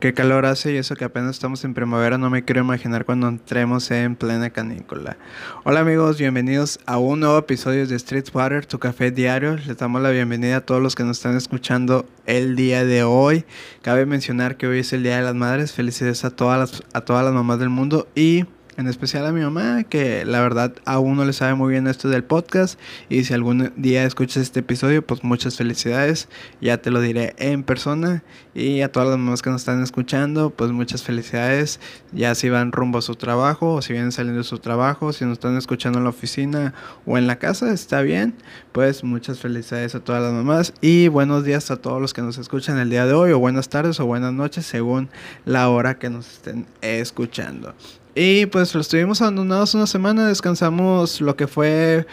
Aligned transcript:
qué 0.00 0.14
calor 0.14 0.46
hace 0.46 0.72
y 0.72 0.76
eso 0.76 0.94
que 0.94 1.04
apenas 1.04 1.32
estamos 1.32 1.64
en 1.64 1.74
primavera, 1.74 2.18
no 2.18 2.30
me 2.30 2.44
quiero 2.44 2.60
imaginar 2.60 3.04
cuando 3.04 3.26
entremos 3.26 3.90
en 3.90 4.14
plena 4.14 4.50
canícula. 4.50 5.16
Hola 5.64 5.80
amigos, 5.80 6.18
bienvenidos 6.18 6.78
a 6.86 6.98
un 6.98 7.20
nuevo 7.20 7.38
episodio 7.38 7.86
de 7.86 7.96
Street 7.96 8.26
Water, 8.32 8.64
tu 8.64 8.78
café 8.78 9.10
diario. 9.10 9.56
Les 9.56 9.76
damos 9.76 10.00
la 10.00 10.10
bienvenida 10.10 10.58
a 10.58 10.60
todos 10.60 10.80
los 10.80 10.94
que 10.94 11.02
nos 11.02 11.16
están 11.16 11.36
escuchando 11.36 12.06
el 12.26 12.54
día 12.54 12.84
de 12.84 13.02
hoy. 13.02 13.44
Cabe 13.82 14.06
mencionar 14.06 14.56
que 14.56 14.68
hoy 14.68 14.80
es 14.80 14.92
el 14.92 15.02
Día 15.02 15.16
de 15.16 15.22
las 15.22 15.34
Madres. 15.34 15.72
Felicidades 15.72 16.24
a 16.24 16.30
todas 16.30 16.58
las, 16.58 16.82
a 16.92 17.00
todas 17.00 17.24
las 17.24 17.34
mamás 17.34 17.58
del 17.58 17.70
mundo 17.70 18.06
y 18.14 18.44
en 18.78 18.86
especial 18.86 19.26
a 19.26 19.32
mi 19.32 19.40
mamá, 19.40 19.82
que 19.82 20.24
la 20.24 20.40
verdad 20.40 20.72
aún 20.84 21.16
no 21.16 21.24
le 21.24 21.32
sabe 21.32 21.54
muy 21.54 21.72
bien 21.72 21.88
esto 21.88 22.08
del 22.08 22.22
podcast. 22.22 22.78
Y 23.08 23.24
si 23.24 23.34
algún 23.34 23.72
día 23.76 24.04
escuchas 24.04 24.44
este 24.44 24.60
episodio, 24.60 25.04
pues 25.04 25.24
muchas 25.24 25.56
felicidades. 25.56 26.28
Ya 26.60 26.78
te 26.78 26.92
lo 26.92 27.00
diré 27.00 27.34
en 27.38 27.64
persona. 27.64 28.22
Y 28.54 28.82
a 28.82 28.92
todas 28.92 29.08
las 29.08 29.18
mamás 29.18 29.42
que 29.42 29.50
nos 29.50 29.62
están 29.62 29.82
escuchando, 29.82 30.50
pues 30.50 30.70
muchas 30.70 31.02
felicidades. 31.02 31.80
Ya 32.12 32.36
si 32.36 32.50
van 32.50 32.70
rumbo 32.70 32.98
a 32.98 33.02
su 33.02 33.16
trabajo, 33.16 33.74
o 33.74 33.82
si 33.82 33.94
vienen 33.94 34.12
saliendo 34.12 34.38
de 34.38 34.44
su 34.44 34.60
trabajo, 34.60 35.12
si 35.12 35.24
nos 35.24 35.32
están 35.32 35.56
escuchando 35.56 35.98
en 35.98 36.04
la 36.04 36.10
oficina 36.10 36.72
o 37.04 37.18
en 37.18 37.26
la 37.26 37.40
casa, 37.40 37.72
está 37.72 38.02
bien. 38.02 38.34
Pues 38.70 39.02
muchas 39.02 39.40
felicidades 39.40 39.96
a 39.96 40.00
todas 40.00 40.22
las 40.22 40.32
mamás. 40.32 40.72
Y 40.80 41.08
buenos 41.08 41.42
días 41.42 41.72
a 41.72 41.78
todos 41.78 42.00
los 42.00 42.14
que 42.14 42.22
nos 42.22 42.38
escuchan 42.38 42.78
el 42.78 42.90
día 42.90 43.06
de 43.06 43.14
hoy, 43.14 43.32
o 43.32 43.40
buenas 43.40 43.68
tardes 43.70 43.98
o 43.98 44.06
buenas 44.06 44.32
noches, 44.32 44.66
según 44.66 45.08
la 45.44 45.68
hora 45.68 45.98
que 45.98 46.10
nos 46.10 46.30
estén 46.30 46.66
escuchando. 46.80 47.74
Y 48.14 48.46
pues 48.46 48.74
lo 48.74 48.80
estuvimos 48.80 49.20
abandonados 49.20 49.74
una 49.74 49.86
semana, 49.86 50.26
descansamos 50.26 51.20
lo 51.20 51.36
que 51.36 51.46
fue 51.46 52.06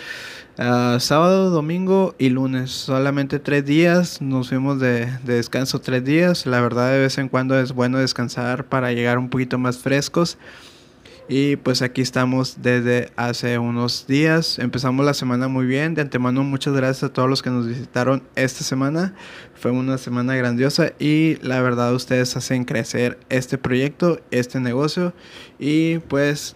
uh, 0.60 1.00
sábado, 1.00 1.50
domingo 1.50 2.16
y 2.18 2.30
lunes. 2.30 2.72
Solamente 2.72 3.40
tres 3.40 3.66
días, 3.66 4.22
nos 4.22 4.50
fuimos 4.50 4.80
de, 4.80 5.08
de, 5.24 5.36
descanso 5.36 5.80
tres 5.80 6.04
días. 6.04 6.46
La 6.46 6.62
verdad 6.62 6.92
de 6.92 7.00
vez 7.00 7.18
en 7.18 7.30
cuando 7.30 7.60
es 7.60 7.72
bueno 7.72 7.98
descansar 7.98 8.66
para 8.66 8.92
llegar 8.92 9.18
un 9.18 9.30
poquito 9.30 9.58
más 9.58 9.78
frescos. 9.78 10.38
Y 11.28 11.56
pues 11.56 11.82
aquí 11.82 12.02
estamos 12.02 12.58
desde 12.62 13.12
hace 13.16 13.58
unos 13.58 14.06
días. 14.06 14.60
Empezamos 14.60 15.04
la 15.06 15.16
semana 15.16 15.48
muy 15.48 15.66
bien. 15.66 15.96
De 15.96 16.02
antemano 16.02 16.44
muchas 16.44 16.76
gracias 16.76 17.04
a 17.04 17.14
todos 17.14 17.28
los 17.28 17.42
que 17.42 17.50
nos 17.50 17.68
visitaron 17.68 18.22
esta 18.36 18.64
semana. 18.64 19.16
Fue 19.56 19.72
una 19.72 19.98
semana 19.98 20.36
grandiosa 20.36 20.94
y 21.00 21.38
la 21.42 21.62
verdad 21.62 21.96
ustedes 21.96 22.38
hacen 22.38 22.64
crecer 22.64 23.18
este 23.30 23.58
proyecto, 23.58 24.20
este 24.30 24.60
negocio. 24.60 25.14
Y 25.58 25.98
pues 26.00 26.56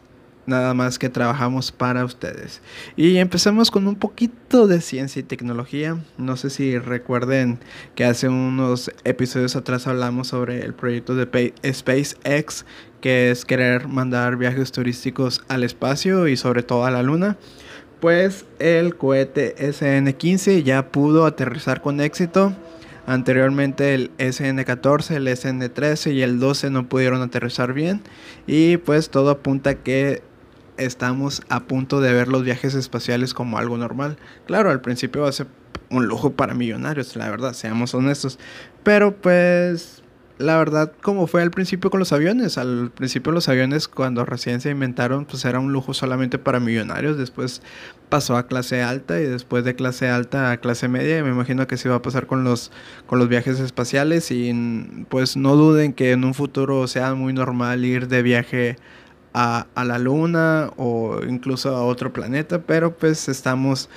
nada 0.49 0.73
más 0.73 0.99
que 0.99 1.07
trabajamos 1.07 1.71
para 1.71 2.03
ustedes. 2.03 2.61
Y 2.97 3.17
empezamos 3.17 3.71
con 3.71 3.87
un 3.87 3.95
poquito 3.95 4.67
de 4.67 4.81
ciencia 4.81 5.21
y 5.21 5.23
tecnología. 5.23 5.97
No 6.17 6.35
sé 6.35 6.49
si 6.49 6.77
recuerden 6.77 7.59
que 7.95 8.03
hace 8.03 8.27
unos 8.27 8.91
episodios 9.05 9.55
atrás 9.55 9.87
hablamos 9.87 10.27
sobre 10.27 10.65
el 10.65 10.73
proyecto 10.73 11.15
de 11.15 11.53
SpaceX 11.71 12.65
que 13.01 13.31
es 13.31 13.45
querer 13.45 13.87
mandar 13.87 14.35
viajes 14.35 14.71
turísticos 14.71 15.41
al 15.47 15.63
espacio 15.63 16.27
y 16.27 16.37
sobre 16.37 16.63
todo 16.63 16.85
a 16.85 16.91
la 16.91 17.03
luna. 17.03 17.37
Pues 17.99 18.45
el 18.59 18.95
cohete 18.95 19.55
SN-15 19.57 20.63
ya 20.63 20.91
pudo 20.91 21.25
aterrizar 21.25 21.81
con 21.81 21.99
éxito. 21.99 22.53
Anteriormente 23.05 23.93
el 23.93 24.11
SN-14, 24.17 25.15
el 25.15 25.27
SN-13 25.27 26.13
y 26.13 26.21
el 26.21 26.39
12 26.39 26.69
no 26.69 26.87
pudieron 26.87 27.21
aterrizar 27.21 27.73
bien. 27.73 28.01
Y 28.47 28.77
pues 28.77 29.09
todo 29.09 29.31
apunta 29.31 29.75
que 29.75 30.21
estamos 30.79 31.43
a 31.49 31.61
punto 31.61 32.01
de 32.01 32.13
ver 32.13 32.27
los 32.27 32.43
viajes 32.43 32.73
espaciales 32.75 33.33
como 33.33 33.57
algo 33.57 33.77
normal. 33.77 34.17
Claro, 34.47 34.71
al 34.71 34.81
principio 34.81 35.21
va 35.21 35.29
a 35.29 35.33
ser 35.33 35.47
un 35.89 36.07
lujo 36.07 36.31
para 36.31 36.53
millonarios, 36.53 37.15
la 37.15 37.29
verdad, 37.29 37.53
seamos 37.53 37.93
honestos. 37.93 38.39
Pero 38.83 39.15
pues 39.15 40.03
la 40.39 40.57
verdad, 40.57 40.93
como 41.01 41.27
fue 41.27 41.41
al 41.41 41.51
principio 41.51 41.89
con 41.89 41.99
los 41.99 42.13
aviones. 42.13 42.57
Al 42.57 42.91
principio 42.95 43.33
los 43.33 43.49
aviones 43.49 43.89
cuando 43.89 44.23
recién 44.23 44.61
se 44.61 44.69
inventaron, 44.69 45.25
pues 45.25 45.43
era 45.43 45.59
un 45.59 45.73
lujo 45.73 45.93
solamente 45.93 46.39
para 46.39 46.61
millonarios. 46.61 47.17
Después 47.17 47.61
pasó 48.07 48.37
a 48.37 48.47
clase 48.47 48.81
alta 48.81 49.19
y 49.19 49.25
después 49.25 49.65
de 49.65 49.75
clase 49.75 50.07
alta 50.07 50.51
a 50.51 50.57
clase 50.57 50.87
media. 50.87 51.19
Y 51.19 51.23
me 51.23 51.29
imagino 51.29 51.67
que 51.67 51.75
se 51.75 51.89
va 51.89 51.95
a 51.95 52.01
pasar 52.01 52.25
con 52.25 52.45
los, 52.45 52.71
con 53.05 53.19
los 53.19 53.27
viajes 53.27 53.59
espaciales. 53.59 54.31
Y 54.31 55.05
pues 55.09 55.35
no 55.35 55.57
duden 55.57 55.91
que 55.91 56.13
en 56.13 56.23
un 56.23 56.33
futuro 56.33 56.87
sea 56.87 57.15
muy 57.15 57.33
normal 57.33 57.83
ir 57.83 58.07
de 58.07 58.21
viaje 58.21 58.77
a, 59.33 59.67
a 59.75 59.85
la 59.85 59.99
luna 59.99 60.71
o 60.77 61.21
incluso 61.27 61.75
a 61.75 61.83
otro 61.83 62.13
planeta. 62.13 62.61
Pero 62.61 62.97
pues 62.97 63.29
estamos 63.29 63.89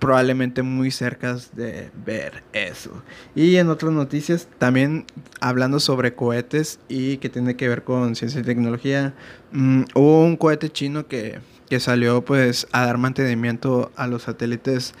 probablemente 0.00 0.62
muy 0.62 0.90
cerca 0.90 1.36
de 1.52 1.90
ver 2.04 2.42
eso. 2.52 2.90
Y 3.36 3.56
en 3.56 3.68
otras 3.68 3.92
noticias, 3.92 4.48
también 4.58 5.04
hablando 5.40 5.78
sobre 5.78 6.14
cohetes 6.14 6.80
y 6.88 7.18
que 7.18 7.28
tiene 7.28 7.54
que 7.54 7.68
ver 7.68 7.84
con 7.84 8.16
ciencia 8.16 8.40
y 8.40 8.44
tecnología, 8.44 9.14
mm, 9.52 9.82
hubo 9.94 10.24
un 10.24 10.36
cohete 10.36 10.70
chino 10.70 11.06
que, 11.06 11.38
que 11.68 11.78
salió 11.78 12.24
pues 12.24 12.66
a 12.72 12.86
dar 12.86 12.98
mantenimiento 12.98 13.92
a 13.94 14.08
los 14.08 14.22
satélites 14.22 14.94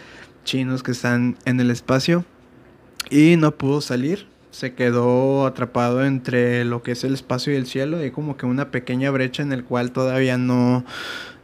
chinos 0.44 0.82
que 0.82 0.92
están 0.92 1.36
en 1.44 1.58
el 1.58 1.70
espacio 1.70 2.24
y 3.10 3.36
no 3.36 3.52
pudo 3.52 3.80
salir 3.80 4.28
se 4.50 4.74
quedó 4.74 5.46
atrapado 5.46 6.04
entre 6.04 6.64
lo 6.64 6.82
que 6.82 6.92
es 6.92 7.04
el 7.04 7.14
espacio 7.14 7.52
y 7.52 7.56
el 7.56 7.66
cielo. 7.66 7.98
Hay 7.98 8.10
como 8.10 8.36
que 8.36 8.46
una 8.46 8.70
pequeña 8.70 9.10
brecha 9.10 9.42
en 9.42 9.52
el 9.52 9.64
cual 9.64 9.92
todavía 9.92 10.38
no, 10.38 10.84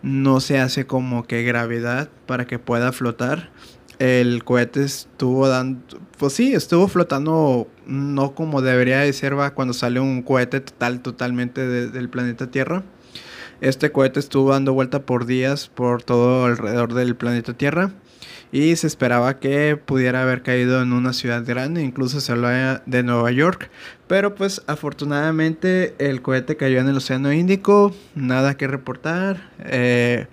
no 0.03 0.41
se 0.41 0.59
hace 0.59 0.87
como 0.87 1.27
que 1.27 1.43
gravedad 1.43 2.09
para 2.27 2.47
que 2.47 2.59
pueda 2.59 2.93
flotar. 2.93 3.51
El 3.99 4.45
cohete 4.45 4.85
estuvo 4.85 5.49
dando, 5.49 5.81
pues 6.19 6.35
sí, 6.35 6.53
estuvo 6.53 6.87
flotando 6.89 7.69
no 7.87 8.35
como 8.35 8.61
debería 8.61 8.99
de 8.99 9.13
ser 9.13 9.39
va 9.39 9.55
cuando 9.55 9.73
sale 9.73 10.01
un 10.01 10.23
cohete 10.23 10.61
total, 10.61 11.01
totalmente 11.01 11.67
del 11.67 12.09
planeta 12.11 12.51
Tierra. 12.51 12.83
Este 13.63 13.91
cohete 13.91 14.21
estuvo 14.21 14.51
dando 14.51 14.75
vuelta 14.75 15.07
por 15.07 15.25
días 15.25 15.69
por 15.69 16.03
todo 16.03 16.45
alrededor 16.45 16.93
del 16.93 17.17
planeta 17.17 17.55
Tierra 17.55 17.93
y 18.53 18.77
se 18.77 18.87
esperaba 18.87 19.39
que 19.39 19.77
pudiera 19.77 20.23
haber 20.23 20.43
caído 20.43 20.83
en 20.83 20.93
una 20.93 21.13
ciudad 21.13 21.45
grande, 21.45 21.83
incluso 21.83 22.21
se 22.21 22.33
hablaba 22.33 22.83
de 22.87 23.03
Nueva 23.03 23.31
York, 23.33 23.71
pero 24.07 24.35
pues 24.35 24.63
afortunadamente 24.67 25.95
el 25.99 26.23
cohete 26.23 26.57
cayó 26.57 26.81
en 26.81 26.89
el 26.89 26.97
Océano 26.97 27.33
Índico, 27.33 27.95
nada 28.15 28.57
que 28.57 28.67
reportar, 28.67 29.51
eh, 29.65 30.27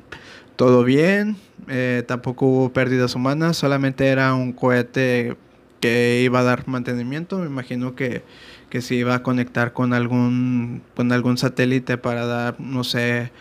todo 0.56 0.84
bien, 0.84 1.38
eh, 1.68 2.04
tampoco 2.08 2.46
hubo 2.46 2.74
pérdidas 2.74 3.16
humanas, 3.16 3.58
solamente 3.58 4.08
era 4.08 4.34
un 4.34 4.54
cohete 4.54 5.36
que 5.80 6.22
iba 6.24 6.40
a 6.40 6.44
dar 6.44 6.68
mantenimiento, 6.68 7.40
me 7.40 7.48
imagino 7.48 7.96
que, 7.96 8.24
que 8.74 8.82
se 8.82 8.96
iba 8.96 9.14
a 9.14 9.22
conectar 9.22 9.72
con 9.72 9.94
algún, 9.94 10.82
con 10.96 11.12
algún 11.12 11.38
satélite 11.38 12.00
para 12.00 12.26
dar, 12.26 12.60
no 12.60 12.84
sé, 12.84 13.32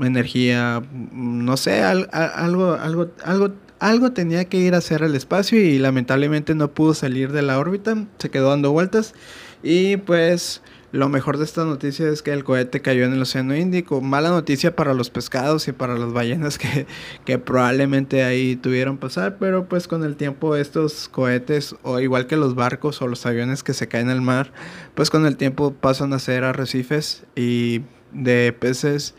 energía, 0.00 0.82
no 1.12 1.56
sé, 1.56 1.84
algo, 1.84 2.72
algo, 2.74 3.08
algo, 3.22 3.54
algo 3.78 4.10
tenía 4.10 4.46
que 4.46 4.56
ir 4.56 4.74
a 4.74 4.78
hacer 4.78 5.04
el 5.04 5.14
espacio 5.14 5.60
y 5.62 5.78
lamentablemente 5.78 6.56
no 6.56 6.72
pudo 6.72 6.92
salir 6.92 7.30
de 7.30 7.42
la 7.42 7.56
órbita, 7.56 8.04
se 8.18 8.28
quedó 8.28 8.50
dando 8.50 8.72
vueltas. 8.72 9.14
Y 9.62 9.98
pues 9.98 10.60
lo 10.96 11.08
mejor 11.10 11.36
de 11.36 11.44
esta 11.44 11.64
noticia 11.64 12.08
es 12.08 12.22
que 12.22 12.32
el 12.32 12.42
cohete 12.42 12.80
cayó 12.80 13.04
en 13.04 13.12
el 13.12 13.20
Océano 13.20 13.54
Índico. 13.54 14.00
Mala 14.00 14.30
noticia 14.30 14.74
para 14.74 14.94
los 14.94 15.10
pescados 15.10 15.68
y 15.68 15.72
para 15.72 15.96
las 15.98 16.12
ballenas 16.12 16.58
que, 16.58 16.86
que 17.24 17.38
probablemente 17.38 18.24
ahí 18.24 18.56
tuvieron 18.56 18.96
pasar, 18.96 19.36
pero 19.38 19.68
pues 19.68 19.88
con 19.88 20.04
el 20.04 20.16
tiempo 20.16 20.56
estos 20.56 21.08
cohetes, 21.08 21.76
o 21.82 22.00
igual 22.00 22.26
que 22.26 22.36
los 22.36 22.54
barcos 22.54 23.02
o 23.02 23.08
los 23.08 23.26
aviones 23.26 23.62
que 23.62 23.74
se 23.74 23.88
caen 23.88 24.08
al 24.08 24.22
mar, 24.22 24.52
pues 24.94 25.10
con 25.10 25.26
el 25.26 25.36
tiempo 25.36 25.74
pasan 25.74 26.12
a 26.14 26.18
ser 26.18 26.44
arrecifes 26.44 27.24
y 27.36 27.82
de 28.12 28.54
peces, 28.58 29.14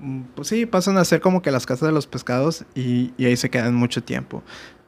mm, 0.00 0.22
pues 0.34 0.48
sí, 0.48 0.66
pasan 0.66 0.98
a 0.98 1.04
ser 1.04 1.22
como 1.22 1.40
que 1.40 1.50
las 1.50 1.64
casas 1.64 1.88
de 1.88 1.94
los 1.94 2.06
pescados 2.06 2.66
y, 2.74 3.12
y 3.16 3.24
ahí 3.24 3.36
se 3.36 3.48
quedan 3.48 3.74
mucho 3.74 4.02
tiempo. 4.02 4.42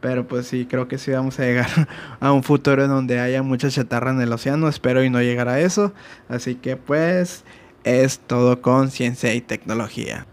Pero 0.04 0.28
pues 0.28 0.46
sí, 0.46 0.66
creo 0.66 0.86
que 0.86 0.98
sí 0.98 1.12
vamos 1.12 1.40
a 1.40 1.44
llegar 1.44 1.88
a 2.20 2.30
un 2.30 2.42
futuro 2.42 2.84
en 2.84 2.90
donde 2.90 3.20
haya 3.20 3.42
mucha 3.42 3.70
chatarra 3.70 4.10
en 4.10 4.20
el 4.20 4.30
océano. 4.34 4.68
Espero 4.68 5.02
y 5.02 5.08
no 5.08 5.22
llegar 5.22 5.48
a 5.48 5.60
eso. 5.60 5.94
Así 6.28 6.56
que 6.56 6.76
pues 6.76 7.42
es 7.84 8.18
todo 8.18 8.60
con 8.60 8.90
ciencia 8.90 9.32
y 9.32 9.40
tecnología. 9.40 10.26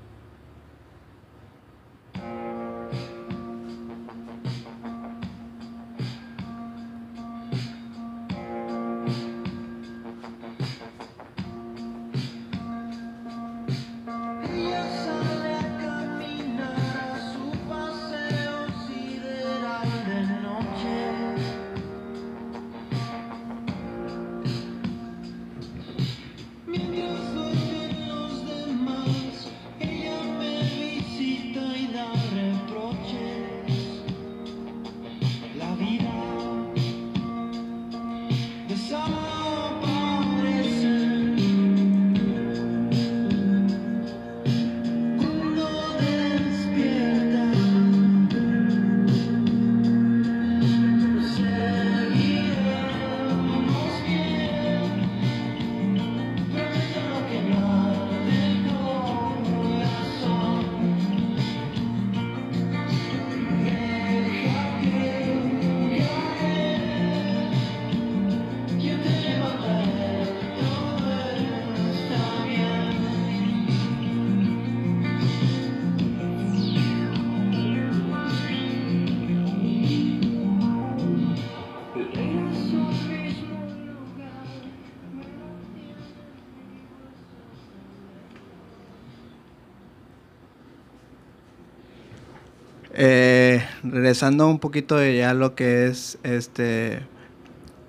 Regresando 94.11 94.49
un 94.49 94.59
poquito 94.59 94.97
de 94.97 95.15
ya 95.15 95.33
lo 95.33 95.55
que 95.55 95.87
es 95.87 96.17
este 96.23 97.01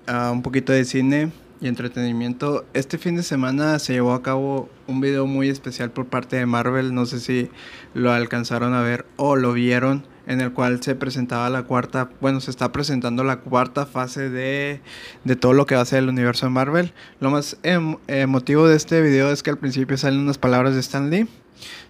un 0.07 0.41
poquito 0.41 0.71
de 0.71 0.85
cine 0.85 1.33
y 1.59 1.67
entretenimiento. 1.67 2.65
Este 2.73 2.97
fin 2.97 3.17
de 3.17 3.23
semana 3.23 3.77
se 3.77 3.91
llevó 3.91 4.13
a 4.13 4.23
cabo 4.23 4.69
un 4.87 5.01
video 5.01 5.27
muy 5.27 5.49
especial 5.49 5.91
por 5.91 6.05
parte 6.05 6.37
de 6.37 6.45
Marvel. 6.45 6.95
No 6.95 7.05
sé 7.05 7.19
si 7.19 7.49
lo 7.93 8.13
alcanzaron 8.13 8.73
a 8.73 8.81
ver 8.81 9.05
o 9.17 9.35
lo 9.35 9.51
vieron. 9.51 10.05
En 10.25 10.39
el 10.39 10.53
cual 10.53 10.81
se 10.81 10.95
presentaba 10.95 11.49
la 11.49 11.63
cuarta, 11.63 12.09
bueno, 12.21 12.39
se 12.39 12.51
está 12.51 12.71
presentando 12.71 13.25
la 13.25 13.41
cuarta 13.41 13.85
fase 13.85 14.29
de, 14.29 14.79
de 15.25 15.35
todo 15.35 15.51
lo 15.51 15.65
que 15.65 15.75
va 15.75 15.81
a 15.81 15.85
ser 15.85 15.99
el 15.99 16.07
universo 16.07 16.45
de 16.45 16.51
Marvel. 16.51 16.93
Lo 17.19 17.31
más 17.31 17.57
em, 17.63 17.97
emotivo 18.07 18.65
de 18.65 18.77
este 18.77 19.01
video 19.01 19.29
es 19.29 19.43
que 19.43 19.49
al 19.49 19.57
principio 19.57 19.97
salen 19.97 20.21
unas 20.21 20.37
palabras 20.37 20.73
de 20.73 20.79
Stan 20.79 21.09
Lee. 21.09 21.27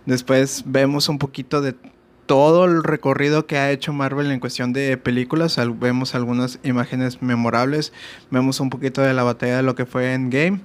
Después 0.07 0.63
vemos 0.65 1.07
un 1.07 1.19
poquito 1.19 1.61
de 1.61 1.75
todo 2.25 2.65
el 2.65 2.83
recorrido 2.83 3.45
que 3.47 3.57
ha 3.57 3.71
hecho 3.71 3.93
Marvel 3.93 4.31
en 4.31 4.39
cuestión 4.39 4.73
de 4.73 4.97
películas. 4.97 5.59
vemos 5.79 6.15
algunas 6.15 6.59
imágenes 6.63 7.21
memorables, 7.21 7.93
vemos 8.31 8.59
un 8.59 8.69
poquito 8.69 9.01
de 9.01 9.13
la 9.13 9.23
batalla 9.23 9.57
de 9.57 9.63
lo 9.63 9.75
que 9.75 9.85
fue 9.85 10.13
Endgame 10.13 10.61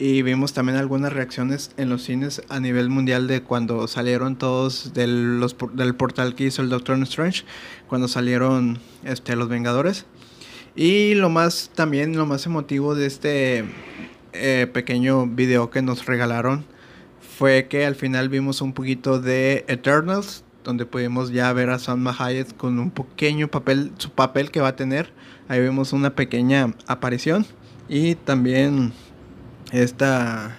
y 0.00 0.22
vimos 0.22 0.54
también 0.54 0.78
algunas 0.78 1.12
reacciones 1.12 1.72
en 1.76 1.90
los 1.90 2.02
cines 2.04 2.40
a 2.48 2.58
nivel 2.58 2.88
mundial 2.88 3.26
de 3.26 3.42
cuando 3.42 3.86
salieron 3.86 4.36
todos 4.36 4.94
del, 4.94 5.44
del 5.74 5.94
portal 5.94 6.34
que 6.34 6.44
hizo 6.44 6.62
el 6.62 6.70
Doctor 6.70 6.98
Strange, 7.02 7.44
cuando 7.86 8.08
salieron 8.08 8.78
este, 9.04 9.36
los 9.36 9.50
Vengadores. 9.50 10.06
Y 10.74 11.14
lo 11.16 11.28
más 11.28 11.70
también, 11.74 12.16
lo 12.16 12.24
más 12.24 12.46
emotivo 12.46 12.94
de 12.94 13.06
este 13.06 13.64
eh, 14.32 14.66
pequeño 14.72 15.26
video 15.26 15.68
que 15.68 15.82
nos 15.82 16.06
regalaron 16.06 16.64
fue 17.20 17.68
que 17.68 17.84
al 17.84 17.94
final 17.94 18.30
vimos 18.30 18.62
un 18.62 18.72
poquito 18.72 19.20
de 19.20 19.66
Eternals, 19.68 20.44
donde 20.64 20.86
pudimos 20.86 21.30
ya 21.30 21.52
ver 21.52 21.70
a 21.70 21.78
Salma 21.78 22.14
Hayek 22.18 22.56
con 22.56 22.78
un 22.78 22.90
pequeño 22.90 23.48
papel, 23.48 23.92
su 23.98 24.10
papel 24.10 24.50
que 24.50 24.60
va 24.60 24.68
a 24.68 24.76
tener. 24.76 25.12
Ahí 25.48 25.60
vemos 25.60 25.92
una 25.92 26.14
pequeña 26.14 26.74
aparición. 26.86 27.46
Y 27.88 28.14
también 28.14 28.92
esta... 29.72 30.56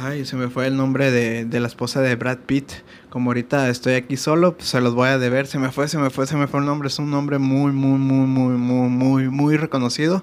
Ay, 0.00 0.24
se 0.26 0.36
me 0.36 0.48
fue 0.48 0.66
el 0.68 0.76
nombre 0.76 1.10
de, 1.10 1.44
de, 1.44 1.60
la 1.60 1.66
esposa 1.66 2.00
de 2.00 2.14
Brad 2.14 2.38
Pitt. 2.46 2.70
Como 3.10 3.30
ahorita 3.30 3.68
estoy 3.68 3.94
aquí 3.94 4.16
solo, 4.16 4.56
pues 4.56 4.68
se 4.68 4.80
los 4.80 4.94
voy 4.94 5.08
a 5.08 5.18
deber. 5.18 5.46
Se 5.46 5.58
me 5.58 5.72
fue, 5.72 5.88
se 5.88 5.98
me 5.98 6.10
fue, 6.10 6.26
se 6.26 6.36
me 6.36 6.46
fue 6.46 6.60
el 6.60 6.66
nombre. 6.66 6.86
Es 6.86 6.98
un 6.98 7.10
nombre 7.10 7.38
muy, 7.38 7.72
muy, 7.72 7.98
muy, 7.98 8.26
muy, 8.26 8.54
muy, 8.56 8.88
muy, 8.88 9.28
muy 9.28 9.56
reconocido. 9.56 10.22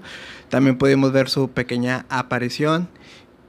También 0.49 0.77
pudimos 0.77 1.11
ver 1.11 1.29
su 1.29 1.49
pequeña 1.49 2.05
aparición. 2.09 2.87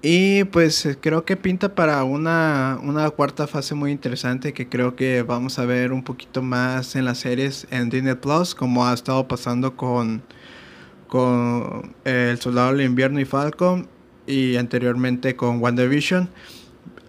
Y 0.09 0.45
pues 0.45 0.87
eh, 0.87 0.97
creo 1.01 1.25
que 1.25 1.37
pinta 1.37 1.75
para 1.75 2.05
una, 2.05 2.79
una, 2.81 3.11
cuarta 3.11 3.49
fase 3.49 3.75
muy 3.75 3.91
interesante 3.91 4.53
que 4.53 4.69
creo 4.69 4.95
que 4.95 5.23
vamos 5.23 5.59
a 5.59 5.65
ver 5.65 5.91
un 5.91 6.05
poquito 6.05 6.43
más 6.43 6.95
en 6.95 7.05
las 7.05 7.19
series 7.19 7.67
en 7.73 7.91
Disney 7.91 8.15
Plus, 8.15 8.55
como 8.55 8.87
ha 8.87 8.95
estado 8.95 9.27
pasando 9.27 9.77
con, 9.77 10.23
con 11.09 11.97
El 12.05 12.39
Soldado 12.39 12.71
del 12.71 12.83
Invierno 12.83 13.19
y 13.19 13.25
Falcon 13.25 13.89
y 14.29 14.55
anteriormente 14.55 15.35
con 15.35 15.61
WandaVision. 15.61 16.31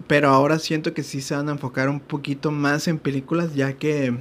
Pero 0.08 0.30
ahora 0.30 0.58
siento 0.58 0.96
que 0.96 1.04
sí 1.04 1.22
se 1.22 1.36
van 1.36 1.50
a 1.50 1.52
enfocar 1.52 1.90
un 1.90 2.00
poquito 2.00 2.50
más 2.50 2.88
en 2.88 2.98
películas, 2.98 3.54
ya 3.54 3.74
que, 3.74 4.18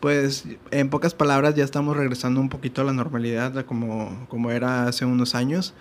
pues, 0.00 0.46
en 0.72 0.90
pocas 0.90 1.14
palabras 1.14 1.54
ya 1.54 1.62
estamos 1.62 1.96
regresando 1.96 2.40
un 2.40 2.48
poquito 2.48 2.80
a 2.80 2.84
la 2.84 2.92
normalidad 2.92 3.64
como, 3.66 4.26
como 4.28 4.50
era 4.50 4.88
hace 4.88 5.04
unos 5.04 5.36
años. 5.36 5.74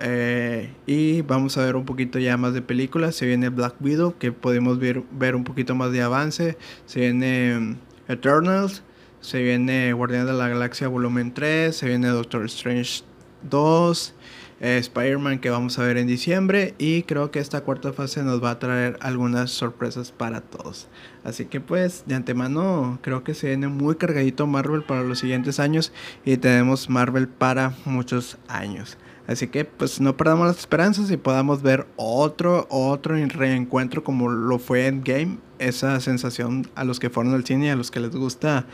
Eh, 0.00 0.72
y 0.86 1.22
vamos 1.22 1.56
a 1.56 1.64
ver 1.64 1.76
un 1.76 1.84
poquito 1.84 2.18
ya 2.18 2.36
más 2.36 2.54
de 2.54 2.62
películas. 2.62 3.14
Se 3.14 3.26
viene 3.26 3.48
Black 3.48 3.76
Widow, 3.80 4.16
que 4.18 4.32
podemos 4.32 4.78
ver, 4.78 5.02
ver 5.12 5.34
un 5.34 5.44
poquito 5.44 5.74
más 5.74 5.92
de 5.92 6.02
avance. 6.02 6.56
Se 6.86 7.00
viene 7.00 7.58
mm, 7.58 7.76
Eternals. 8.08 8.82
Se 9.20 9.42
viene 9.42 9.92
Guardián 9.92 10.26
de 10.26 10.34
la 10.34 10.48
Galaxia 10.48 10.88
Volumen 10.88 11.32
3. 11.32 11.74
Se 11.74 11.86
viene 11.86 12.08
Doctor 12.08 12.44
Strange 12.46 13.02
2. 13.42 14.14
Eh, 14.60 14.78
Spider-Man 14.78 15.40
que 15.40 15.50
vamos 15.50 15.78
a 15.78 15.82
ver 15.82 15.96
en 15.96 16.06
diciembre. 16.06 16.74
Y 16.78 17.02
creo 17.02 17.30
que 17.30 17.38
esta 17.38 17.62
cuarta 17.62 17.92
fase 17.92 18.22
nos 18.22 18.42
va 18.42 18.50
a 18.50 18.58
traer 18.58 18.96
algunas 19.00 19.50
sorpresas 19.50 20.12
para 20.12 20.40
todos. 20.40 20.88
Así 21.22 21.46
que 21.46 21.60
pues 21.60 22.04
de 22.06 22.14
antemano 22.14 22.98
creo 23.02 23.24
que 23.24 23.34
se 23.34 23.48
viene 23.48 23.68
muy 23.68 23.96
cargadito 23.96 24.46
Marvel 24.46 24.82
para 24.82 25.02
los 25.02 25.18
siguientes 25.18 25.60
años. 25.60 25.92
Y 26.24 26.36
tenemos 26.36 26.90
Marvel 26.90 27.28
para 27.28 27.74
muchos 27.84 28.38
años. 28.48 28.98
Así 29.26 29.48
que 29.48 29.64
pues 29.64 30.00
no 30.00 30.16
perdamos 30.16 30.46
las 30.46 30.58
esperanzas 30.58 31.10
y 31.10 31.16
podamos 31.16 31.62
ver 31.62 31.86
otro, 31.96 32.66
otro 32.68 33.14
reencuentro 33.14 34.04
como 34.04 34.28
lo 34.28 34.58
fue 34.58 34.86
Endgame. 34.86 35.38
Esa 35.58 35.98
sensación 36.00 36.68
a 36.74 36.84
los 36.84 37.00
que 37.00 37.10
fueron 37.10 37.32
al 37.32 37.44
cine 37.44 37.66
y 37.66 37.70
a 37.70 37.76
los 37.76 37.90
que 37.90 38.00
les 38.00 38.14
gusta 38.14 38.66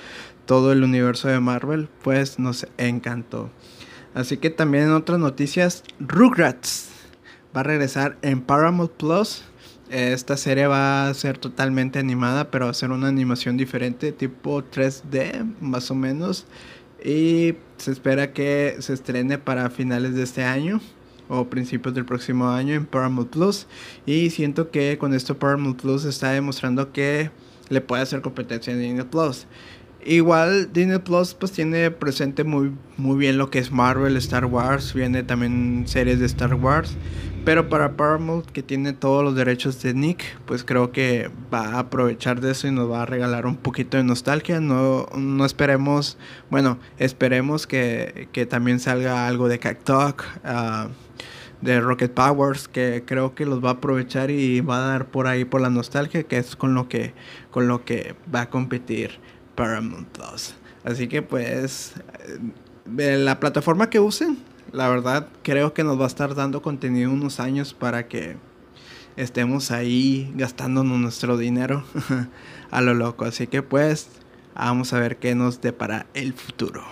todo 0.46 0.72
el 0.72 0.82
universo 0.82 1.28
de 1.28 1.38
Marvel, 1.38 1.88
pues 2.02 2.40
nos 2.40 2.66
encantó. 2.78 3.50
Así 4.14 4.38
que 4.38 4.50
también 4.50 4.84
en 4.84 4.92
otras 4.92 5.20
noticias, 5.20 5.84
Rugrats 6.00 6.88
va 7.54 7.60
a 7.60 7.64
regresar 7.64 8.18
en 8.22 8.40
Paramount 8.40 8.90
Plus. 8.92 9.44
Esta 9.88 10.36
serie 10.36 10.66
va 10.66 11.08
a 11.08 11.14
ser 11.14 11.38
totalmente 11.38 11.98
animada, 11.98 12.50
pero 12.50 12.66
va 12.66 12.70
a 12.72 12.74
ser 12.74 12.90
una 12.90 13.08
animación 13.08 13.56
diferente, 13.56 14.12
tipo 14.12 14.62
3D, 14.62 15.54
más 15.60 15.90
o 15.90 15.94
menos. 15.94 16.46
Y 17.04 17.54
se 17.78 17.92
espera 17.92 18.32
que 18.32 18.76
se 18.80 18.92
estrene 18.92 19.38
para 19.38 19.70
finales 19.70 20.14
de 20.14 20.22
este 20.22 20.44
año 20.44 20.80
o 21.28 21.48
principios 21.48 21.94
del 21.94 22.04
próximo 22.04 22.48
año 22.48 22.74
en 22.74 22.86
Paramount 22.86 23.30
Plus. 23.30 23.66
Y 24.04 24.30
siento 24.30 24.70
que 24.70 24.98
con 24.98 25.14
esto 25.14 25.38
Paramount 25.38 25.80
Plus 25.80 26.04
está 26.04 26.32
demostrando 26.32 26.92
que 26.92 27.30
le 27.68 27.80
puede 27.80 28.02
hacer 28.02 28.20
competencia 28.20 28.74
a 28.74 28.76
Disney 28.76 29.04
Plus. 29.04 29.46
Igual 30.04 30.72
Disney 30.72 30.98
Plus 30.98 31.34
pues 31.34 31.52
tiene 31.52 31.90
presente 31.90 32.42
muy, 32.42 32.72
muy 32.96 33.16
bien 33.18 33.38
lo 33.38 33.50
que 33.50 33.58
es 33.58 33.70
Marvel, 33.70 34.16
Star 34.16 34.46
Wars, 34.46 34.94
viene 34.94 35.22
también 35.22 35.84
series 35.86 36.18
de 36.18 36.26
Star 36.26 36.54
Wars. 36.54 36.96
Pero 37.44 37.70
para 37.70 37.96
Paramount, 37.96 38.46
que 38.46 38.62
tiene 38.62 38.92
todos 38.92 39.24
los 39.24 39.34
derechos 39.34 39.82
de 39.82 39.94
Nick, 39.94 40.22
pues 40.44 40.62
creo 40.62 40.92
que 40.92 41.30
va 41.52 41.68
a 41.68 41.78
aprovechar 41.80 42.40
de 42.40 42.50
eso 42.50 42.68
y 42.68 42.70
nos 42.70 42.90
va 42.90 43.02
a 43.02 43.06
regalar 43.06 43.46
un 43.46 43.56
poquito 43.56 43.96
de 43.96 44.04
nostalgia. 44.04 44.60
No, 44.60 45.06
no 45.16 45.44
esperemos, 45.46 46.18
bueno, 46.50 46.78
esperemos 46.98 47.66
que, 47.66 48.28
que 48.32 48.44
también 48.44 48.78
salga 48.78 49.26
algo 49.26 49.48
de 49.48 49.58
Cactalk, 49.58 50.22
uh, 50.44 50.90
de 51.62 51.80
Rocket 51.80 52.12
Powers, 52.12 52.68
que 52.68 53.04
creo 53.06 53.34
que 53.34 53.46
los 53.46 53.64
va 53.64 53.70
a 53.70 53.72
aprovechar 53.72 54.30
y 54.30 54.60
va 54.60 54.76
a 54.76 54.88
dar 54.88 55.06
por 55.06 55.26
ahí 55.26 55.44
por 55.44 55.62
la 55.62 55.70
nostalgia, 55.70 56.22
que 56.24 56.36
es 56.36 56.56
con 56.56 56.74
lo 56.74 56.88
que, 56.88 57.14
con 57.50 57.68
lo 57.68 57.84
que 57.84 58.14
va 58.32 58.42
a 58.42 58.50
competir 58.50 59.18
Paramount 59.54 60.08
Plus. 60.08 60.54
Así 60.84 61.08
que 61.08 61.22
pues, 61.22 61.94
eh, 62.98 63.16
la 63.18 63.40
plataforma 63.40 63.90
que 63.90 64.00
usen, 64.00 64.38
la 64.72 64.88
verdad 64.88 65.28
creo 65.42 65.74
que 65.74 65.84
nos 65.84 65.98
va 65.98 66.04
a 66.04 66.08
estar 66.08 66.34
dando 66.34 66.62
contenido 66.62 67.10
unos 67.10 67.40
años 67.40 67.74
para 67.74 68.08
que 68.08 68.36
estemos 69.16 69.70
ahí 69.70 70.32
gastándonos 70.36 70.98
nuestro 70.98 71.36
dinero 71.36 71.84
a 72.70 72.80
lo 72.80 72.94
loco. 72.94 73.24
Así 73.24 73.46
que 73.46 73.62
pues 73.62 74.08
vamos 74.54 74.92
a 74.92 75.00
ver 75.00 75.18
qué 75.18 75.34
nos 75.34 75.60
depara 75.60 76.06
el 76.14 76.32
futuro. 76.32 76.82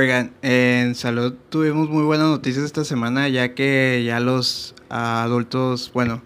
Oigan, 0.00 0.32
en 0.40 0.94
salud 0.94 1.34
tuvimos 1.50 1.90
muy 1.90 2.04
buenas 2.04 2.28
noticias 2.28 2.64
esta 2.64 2.86
semana 2.86 3.28
ya 3.28 3.54
que 3.54 4.02
ya 4.02 4.18
los 4.18 4.74
adultos, 4.88 5.90
bueno, 5.92 6.22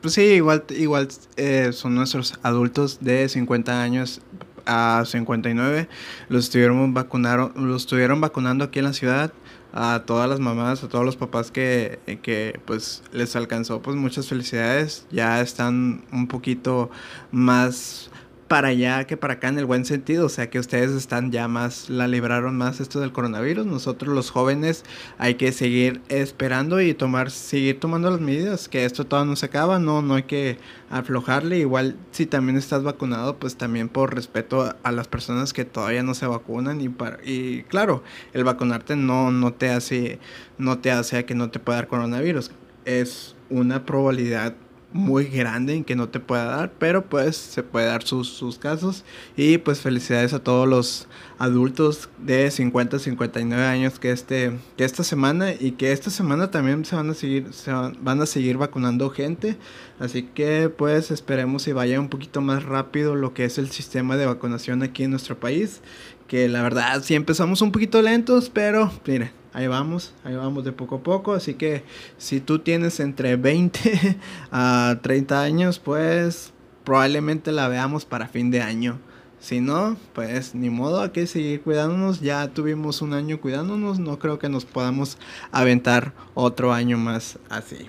pues 0.00 0.14
sí, 0.14 0.22
igual, 0.22 0.64
igual 0.70 1.06
eh, 1.36 1.70
son 1.72 1.94
nuestros 1.94 2.34
adultos 2.42 2.98
de 3.02 3.28
50 3.28 3.80
años 3.80 4.20
a 4.66 5.04
59, 5.06 5.88
los 6.28 6.46
estuvieron, 6.46 6.92
vacunaron, 6.92 7.52
los 7.54 7.82
estuvieron 7.82 8.20
vacunando 8.20 8.64
aquí 8.64 8.80
en 8.80 8.86
la 8.86 8.92
ciudad 8.92 9.32
a 9.72 10.02
todas 10.04 10.28
las 10.28 10.40
mamás, 10.40 10.82
a 10.82 10.88
todos 10.88 11.04
los 11.04 11.14
papás 11.14 11.52
que, 11.52 12.00
que 12.20 12.58
pues 12.64 13.04
les 13.12 13.36
alcanzó 13.36 13.80
pues 13.80 13.96
muchas 13.96 14.26
felicidades, 14.26 15.06
ya 15.12 15.40
están 15.40 16.04
un 16.10 16.26
poquito 16.26 16.90
más 17.30 18.10
para 18.54 18.68
allá 18.68 19.04
que 19.04 19.16
para 19.16 19.34
acá 19.34 19.48
en 19.48 19.58
el 19.58 19.64
buen 19.64 19.84
sentido, 19.84 20.26
o 20.26 20.28
sea 20.28 20.48
que 20.48 20.60
ustedes 20.60 20.92
están 20.92 21.32
ya 21.32 21.48
más, 21.48 21.90
la 21.90 22.06
libraron 22.06 22.56
más 22.56 22.78
esto 22.78 23.00
del 23.00 23.10
coronavirus, 23.10 23.66
nosotros 23.66 24.14
los 24.14 24.30
jóvenes 24.30 24.84
hay 25.18 25.34
que 25.34 25.50
seguir 25.50 26.02
esperando 26.08 26.80
y 26.80 26.94
tomar, 26.94 27.32
seguir 27.32 27.80
tomando 27.80 28.12
las 28.12 28.20
medidas, 28.20 28.68
que 28.68 28.84
esto 28.84 29.06
todavía 29.08 29.30
no 29.30 29.34
se 29.34 29.46
acaba, 29.46 29.80
no, 29.80 30.02
no 30.02 30.14
hay 30.14 30.22
que 30.22 30.58
aflojarle, 30.88 31.58
igual 31.58 31.96
si 32.12 32.26
también 32.26 32.56
estás 32.56 32.84
vacunado, 32.84 33.40
pues 33.40 33.56
también 33.56 33.88
por 33.88 34.14
respeto 34.14 34.72
a, 34.80 34.92
las 34.92 35.08
personas 35.08 35.52
que 35.52 35.64
todavía 35.64 36.04
no 36.04 36.14
se 36.14 36.28
vacunan 36.28 36.80
y, 36.80 36.88
para, 36.88 37.18
y 37.24 37.64
claro, 37.64 38.04
el 38.34 38.44
vacunarte 38.44 38.94
no, 38.94 39.32
no 39.32 39.52
te 39.52 39.70
hace, 39.70 40.20
no 40.58 40.78
te 40.78 40.92
hace 40.92 41.18
a 41.18 41.26
que 41.26 41.34
no 41.34 41.50
te 41.50 41.58
pueda 41.58 41.78
dar 41.78 41.88
coronavirus, 41.88 42.52
es 42.84 43.34
una 43.50 43.84
probabilidad 43.84 44.54
muy 44.94 45.24
grande 45.24 45.74
en 45.74 45.82
que 45.82 45.96
no 45.96 46.08
te 46.08 46.20
pueda 46.20 46.44
dar, 46.44 46.72
pero 46.78 47.04
pues 47.04 47.36
se 47.36 47.64
puede 47.64 47.86
dar 47.86 48.04
sus, 48.04 48.28
sus 48.28 48.58
casos. 48.58 49.04
Y 49.36 49.58
pues 49.58 49.80
felicidades 49.80 50.32
a 50.32 50.38
todos 50.38 50.68
los 50.68 51.08
adultos 51.36 52.08
de 52.18 52.48
50 52.50 53.00
59 53.00 53.66
años 53.66 53.98
que, 53.98 54.12
este, 54.12 54.56
que 54.76 54.84
esta 54.84 55.02
semana 55.02 55.52
y 55.52 55.72
que 55.72 55.90
esta 55.90 56.10
semana 56.10 56.52
también 56.52 56.84
se 56.84 56.94
van 56.94 57.10
a 57.10 57.14
seguir, 57.14 57.52
se 57.52 57.72
van, 57.72 58.22
a 58.22 58.26
seguir 58.26 58.56
vacunando 58.56 59.10
gente. 59.10 59.56
Así 59.98 60.22
que 60.22 60.68
pues 60.68 61.10
esperemos 61.10 61.66
y 61.66 61.72
vaya 61.72 61.98
un 61.98 62.08
poquito 62.08 62.40
más 62.40 62.62
rápido 62.62 63.16
lo 63.16 63.34
que 63.34 63.44
es 63.44 63.58
el 63.58 63.70
sistema 63.70 64.16
de 64.16 64.26
vacunación 64.26 64.84
aquí 64.84 65.02
en 65.02 65.10
nuestro 65.10 65.38
país. 65.38 65.80
Que 66.28 66.48
la 66.48 66.62
verdad 66.62 67.02
sí 67.02 67.16
empezamos 67.16 67.62
un 67.62 67.72
poquito 67.72 68.00
lentos, 68.00 68.48
pero 68.48 68.92
miren 69.04 69.43
ahí 69.54 69.66
vamos, 69.68 70.12
ahí 70.24 70.34
vamos 70.34 70.64
de 70.64 70.72
poco 70.72 70.96
a 70.96 71.02
poco. 71.02 71.32
Así 71.32 71.54
que 71.54 71.84
si 72.18 72.40
tú 72.40 72.58
tienes 72.58 73.00
entre 73.00 73.36
20 73.36 74.18
a 74.52 74.98
30 75.00 75.40
años, 75.40 75.78
pues 75.78 76.52
probablemente 76.84 77.52
la 77.52 77.68
veamos 77.68 78.04
para 78.04 78.28
fin 78.28 78.50
de 78.50 78.60
año. 78.60 78.98
Si 79.40 79.60
no, 79.60 79.96
pues 80.14 80.54
ni 80.54 80.70
modo, 80.70 81.02
hay 81.02 81.10
que 81.10 81.26
seguir 81.26 81.62
cuidándonos. 81.62 82.20
Ya 82.20 82.48
tuvimos 82.48 83.02
un 83.02 83.12
año 83.12 83.40
cuidándonos, 83.40 83.98
no 83.98 84.18
creo 84.18 84.38
que 84.38 84.48
nos 84.48 84.64
podamos 84.64 85.18
aventar 85.52 86.12
otro 86.34 86.72
año 86.72 86.98
más 86.98 87.38
así. 87.48 87.88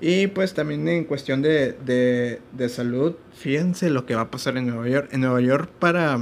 Y 0.00 0.26
pues 0.26 0.52
también 0.52 0.88
en 0.88 1.04
cuestión 1.04 1.40
de, 1.42 1.74
de, 1.84 2.40
de 2.52 2.68
salud, 2.68 3.14
fíjense 3.32 3.90
lo 3.90 4.04
que 4.04 4.16
va 4.16 4.22
a 4.22 4.30
pasar 4.32 4.56
en 4.56 4.66
Nueva 4.66 4.88
York. 4.88 5.08
En 5.12 5.20
Nueva 5.20 5.40
York 5.40 5.70
para 5.78 6.18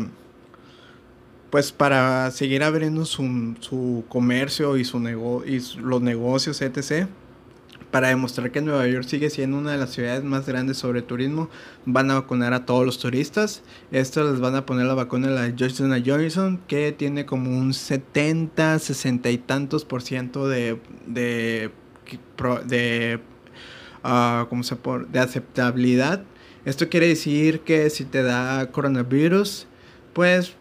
pues 1.51 1.73
para 1.73 2.31
seguir 2.31 2.63
abriendo 2.63 3.05
su, 3.05 3.55
su 3.61 4.05
comercio 4.09 4.77
y, 4.77 4.85
su 4.85 5.01
nego 5.01 5.45
y 5.45 5.61
los 5.79 6.01
negocios, 6.01 6.63
etc. 6.63 7.09
Para 7.91 8.09
demostrar 8.09 8.53
que 8.53 8.61
Nueva 8.61 8.87
York 8.87 9.05
sigue 9.05 9.31
siendo 9.31 9.59
una 9.59 9.73
de 9.73 9.79
las 9.79 9.91
ciudades 9.91 10.23
más 10.23 10.47
grandes 10.47 10.79
sobre 10.79 11.03
turismo, 11.03 11.51
van 11.85 12.11
a 12.13 12.15
vacunar 12.15 12.55
a 12.55 12.65
todos 12.67 12.87
los 12.87 13.01
turistas. 13.01 13.63
Esto 13.91 14.31
les 14.31 14.41
van 14.41 14.55
a 14.55 14.65
poner 14.65 14.87
la 14.87 14.95
vacuna 14.95 15.29
de 15.29 15.35
la 15.35 15.55
Johnson 15.59 15.93
Johnson, 16.07 16.61
que 16.69 16.93
tiene 16.93 17.27
como 17.27 17.51
un 17.59 17.75
70, 17.75 18.79
60 18.79 19.31
y 19.31 19.39
tantos 19.39 19.85
por 19.85 20.03
ciento 20.03 20.49
de, 20.49 20.79
de, 21.07 21.71
de, 22.67 23.21
uh, 24.05 24.47
¿cómo 24.49 24.63
se 24.63 24.77
de 25.11 25.19
aceptabilidad. 25.19 26.23
Esto 26.65 26.89
quiere 26.89 27.09
decir 27.09 27.61
que 27.61 27.91
si 27.91 28.05
te 28.05 28.23
da 28.23 28.71
coronavirus, 28.71 29.67
pues 30.13 30.55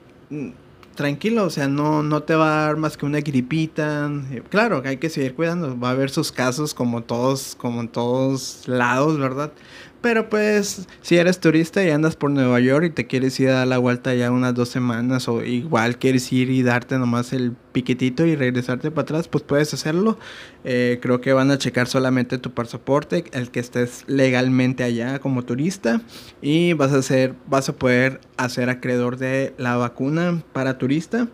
tranquilo, 1.00 1.46
o 1.46 1.50
sea, 1.50 1.70
no, 1.70 2.04
no 2.04 2.24
te 2.24 2.36
va 2.36 2.64
a 2.64 2.66
dar 2.66 2.76
más 2.76 2.98
que 2.98 3.06
una 3.06 3.22
gripita. 3.22 4.12
Claro, 4.50 4.84
que 4.84 4.90
hay 4.90 4.98
que 4.98 5.10
seguir 5.10 5.34
cuidando, 5.34 5.80
va 5.80 5.88
a 5.88 5.92
haber 5.92 6.10
sus 6.10 6.34
casos 6.34 6.74
como 6.74 7.04
todos, 7.04 7.56
como 7.58 7.80
en 7.80 7.88
todos 7.88 8.68
lados, 8.68 9.18
¿verdad? 9.18 9.54
Pero 10.02 10.30
pues, 10.30 10.88
si 11.02 11.18
eres 11.18 11.40
turista 11.42 11.84
y 11.84 11.90
andas 11.90 12.16
por 12.16 12.32
Nueva 12.32 12.60
York 12.62 12.86
y 12.86 12.90
te 12.90 13.06
quieres 13.06 13.38
ir 13.40 13.50
a 13.50 13.54
dar 13.54 13.68
la 13.68 13.78
vuelta 13.78 14.14
ya 14.16 14.32
unas 14.32 14.56
dos 14.56 14.70
semanas 14.70 15.28
o 15.28 15.44
igual 15.44 15.98
quieres 15.98 16.32
ir 16.32 16.50
y 16.50 16.64
darte 16.64 16.98
nomás 16.98 17.34
el 17.34 17.54
piquetito 17.74 18.26
y 18.26 18.38
regresarte 18.38 18.92
para 18.92 19.02
atrás, 19.04 19.28
pues 19.28 19.44
puedes 19.44 19.74
hacerlo. 19.74 20.18
Eh, 20.64 21.00
creo 21.02 21.20
que 21.20 21.34
van 21.34 21.52
a 21.52 21.58
checar 21.58 21.88
solamente 21.88 22.38
tu 22.38 22.52
pasaporte, 22.52 23.26
el 23.34 23.52
que 23.52 23.60
estés 23.60 24.06
legalmente 24.08 24.84
allá 24.84 25.20
como 25.20 25.44
turista 25.44 26.02
y 26.42 26.74
vas 26.74 26.94
a 26.94 27.02
ser, 27.02 27.36
vas 27.48 27.68
a 27.68 27.74
poder 27.74 28.22
hacer 28.38 28.70
acreedor 28.70 29.18
de 29.18 29.54
la 29.58 29.76
vacuna 29.76 30.42
para 30.54 30.78
turista. 30.78 31.28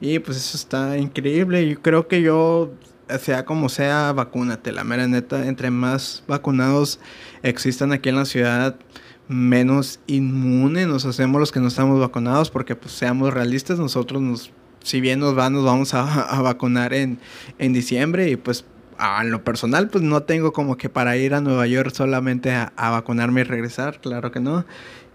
Y 0.00 0.18
pues 0.20 0.36
eso 0.36 0.56
está 0.56 0.98
increíble. 0.98 1.68
Yo 1.68 1.80
creo 1.80 2.06
que 2.06 2.22
yo 2.22 2.72
sea 3.20 3.44
como 3.44 3.68
sea, 3.68 4.12
vacúnate. 4.12 4.72
La 4.72 4.84
mera 4.84 5.06
neta, 5.06 5.46
entre 5.46 5.70
más 5.70 6.24
vacunados 6.26 7.00
existan 7.42 7.92
aquí 7.92 8.08
en 8.08 8.16
la 8.16 8.24
ciudad, 8.24 8.76
menos 9.28 10.00
inmunes 10.06 10.86
nos 10.86 11.04
hacemos 11.04 11.40
los 11.40 11.52
que 11.52 11.60
no 11.60 11.68
estamos 11.68 12.00
vacunados, 12.00 12.50
porque 12.50 12.76
pues 12.76 12.92
seamos 12.92 13.32
realistas, 13.32 13.78
nosotros 13.78 14.22
nos, 14.22 14.52
si 14.82 15.00
bien 15.00 15.20
nos 15.20 15.34
van, 15.34 15.52
nos 15.52 15.64
vamos 15.64 15.94
a, 15.94 16.40
vacunar 16.42 16.94
en, 16.94 17.18
en 17.58 17.72
diciembre 17.72 18.30
y 18.30 18.36
pues 18.36 18.64
a 18.98 19.24
lo 19.24 19.44
personal, 19.44 19.88
pues 19.88 20.02
no 20.02 20.22
tengo 20.22 20.52
como 20.52 20.76
que 20.76 20.88
para 20.88 21.16
ir 21.16 21.34
a 21.34 21.40
Nueva 21.40 21.66
York 21.66 21.92
solamente 21.94 22.52
a, 22.52 22.72
a, 22.76 22.90
vacunarme 22.90 23.42
y 23.42 23.44
regresar, 23.44 24.00
claro 24.00 24.30
que 24.30 24.40
no. 24.40 24.64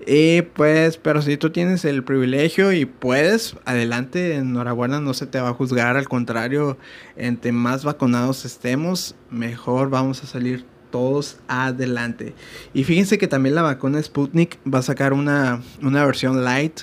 Y 0.06 0.42
pues, 0.42 0.98
pero 0.98 1.22
si 1.22 1.38
tú 1.38 1.52
tienes 1.52 1.86
el 1.86 2.04
privilegio 2.04 2.72
y 2.74 2.86
puedes, 2.86 3.56
adelante, 3.66 4.36
enhorabuena, 4.36 5.00
no 5.00 5.14
se 5.14 5.28
te 5.28 5.40
va 5.40 5.50
a 5.50 5.54
juzgar, 5.54 5.98
al 5.98 6.08
contrario, 6.08 6.78
entre 7.16 7.52
más 7.52 7.84
vacunados 7.84 8.46
estemos, 8.46 9.16
mejor 9.30 9.90
vamos 9.90 10.24
a 10.24 10.28
salir 10.28 10.66
todos 10.92 11.38
adelante. 11.48 12.36
Y 12.74 12.84
fíjense 12.84 13.18
que 13.18 13.28
también 13.28 13.56
la 13.56 13.62
vacuna 13.62 14.02
Sputnik 14.02 14.60
va 14.72 14.80
a 14.80 14.84
sacar 14.84 15.14
una, 15.14 15.62
una 15.82 16.06
versión 16.06 16.44
light, 16.44 16.82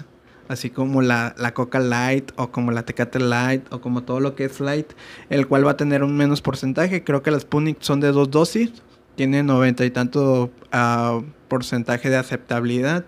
así 0.49 0.71
como 0.71 1.03
la, 1.03 1.35
la, 1.39 1.55
Coca 1.55 1.79
Light 1.79 2.33
o 2.37 2.51
como 2.51 2.73
la 2.73 2.83
Tecate 2.85 3.21
Light 3.21 3.73
o 3.73 3.81
como 3.81 4.03
todo 4.03 4.21
lo 4.21 4.35
que 4.35 4.45
es 4.45 4.61
light, 4.61 4.93
el 5.31 5.47
cual 5.47 5.67
va 5.67 5.73
a 5.73 5.77
tener 5.77 6.03
un 6.03 6.17
menos 6.17 6.41
porcentaje. 6.41 7.05
Creo 7.05 7.23
que 7.23 7.31
las 7.31 7.43
Sputnik 7.43 7.79
son 7.81 8.01
de 8.01 8.13
dos 8.13 8.31
dosis, 8.31 8.73
tiene 9.15 9.43
noventa 9.43 9.85
y 9.85 9.91
tanto 9.91 10.51
uh, 10.73 11.23
porcentaje 11.49 12.11
de 12.11 12.17
aceptabilidad. 12.17 13.05